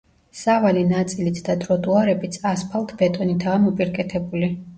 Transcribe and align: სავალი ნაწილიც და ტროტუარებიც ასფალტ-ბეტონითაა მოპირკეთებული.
სავალი 0.37 0.79
ნაწილიც 0.91 1.41
და 1.49 1.55
ტროტუარებიც 1.65 2.39
ასფალტ-ბეტონითაა 2.53 3.61
მოპირკეთებული. 3.69 4.53